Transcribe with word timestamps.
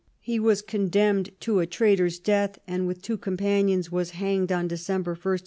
He 0.21 0.39
was 0.39 0.63
con 0.63 0.87
demned 0.87 1.29
to 1.41 1.59
a 1.59 1.67
traitor's 1.67 2.17
death, 2.17 2.57
and, 2.67 2.87
with 2.87 3.03
two 3.03 3.17
com 3.19 3.37
panions, 3.37 3.91
was 3.91 4.09
hanged 4.17 4.51
on 4.51 4.67
December 4.67 5.11
i, 5.11 5.13
1581. 5.13 5.39